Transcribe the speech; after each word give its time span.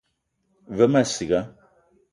Ve 0.77 0.85
ma 0.91 1.03
ciga 1.11 1.39